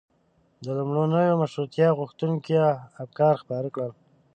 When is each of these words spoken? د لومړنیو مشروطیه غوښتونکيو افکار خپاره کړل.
د 0.63 0.67
لومړنیو 0.77 1.39
مشروطیه 1.41 1.87
غوښتونکيو 1.99 2.67
افکار 3.03 3.33
خپاره 3.41 3.67
کړل. 3.75 3.91